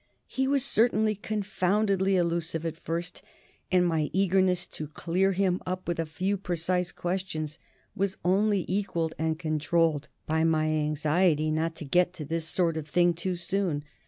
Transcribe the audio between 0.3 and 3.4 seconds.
was certainly confoundedly allusive at first,